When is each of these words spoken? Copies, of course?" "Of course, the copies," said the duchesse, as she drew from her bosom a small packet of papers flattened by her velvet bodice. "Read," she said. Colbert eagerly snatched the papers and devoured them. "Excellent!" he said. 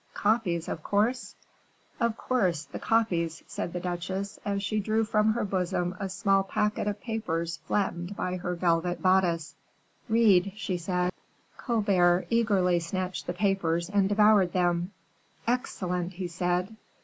Copies, 0.15 0.67
of 0.67 0.81
course?" 0.81 1.35
"Of 1.99 2.17
course, 2.17 2.65
the 2.65 2.79
copies," 2.79 3.43
said 3.45 3.71
the 3.71 3.79
duchesse, 3.79 4.39
as 4.43 4.63
she 4.63 4.79
drew 4.79 5.03
from 5.05 5.33
her 5.33 5.43
bosom 5.45 5.95
a 5.99 6.09
small 6.09 6.41
packet 6.41 6.87
of 6.87 6.99
papers 6.99 7.57
flattened 7.67 8.15
by 8.15 8.37
her 8.37 8.55
velvet 8.55 9.03
bodice. 9.03 9.53
"Read," 10.09 10.53
she 10.55 10.77
said. 10.79 11.11
Colbert 11.55 12.25
eagerly 12.31 12.79
snatched 12.79 13.27
the 13.27 13.33
papers 13.33 13.91
and 13.91 14.09
devoured 14.09 14.53
them. 14.53 14.89
"Excellent!" 15.47 16.13
he 16.13 16.27
said. 16.27 16.75